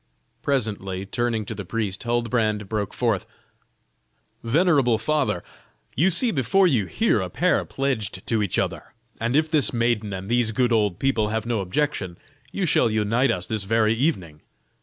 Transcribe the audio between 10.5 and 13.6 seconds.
good old people have no objection, you shall unite us